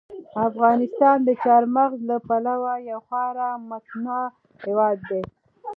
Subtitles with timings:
[0.47, 4.25] افغانستان د چار مغز له پلوه یو خورا متنوع
[4.65, 5.21] هېواد دی.